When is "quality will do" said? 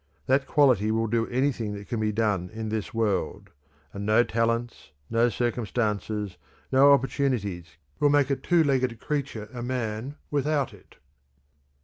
0.47-1.27